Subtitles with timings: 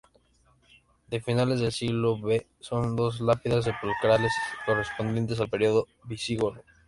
[1.11, 4.31] De finales del siglo V son dos lápidas sepulcrales,
[4.65, 6.55] correspondientes al periodo visigodo.